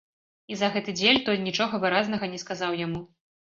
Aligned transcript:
І 0.55 0.57
за 0.61 0.69
гэты 0.77 0.95
дзель 0.99 1.21
той 1.29 1.39
нічога 1.45 1.83
выразнага 1.87 2.33
не 2.35 2.43
сказаў 2.49 2.71
яму. 2.85 3.09